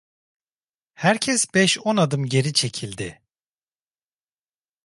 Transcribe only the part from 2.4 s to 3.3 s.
çekildi.